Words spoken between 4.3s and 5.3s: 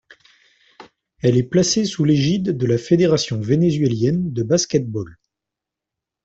de basket-ball.